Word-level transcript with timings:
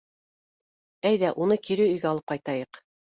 Әйҙә, 1.09 1.31
уны 1.45 1.59
кире 1.67 1.85
өйгә 1.93 2.11
алып 2.13 2.33
ҡайтайыҡ. 2.33 2.81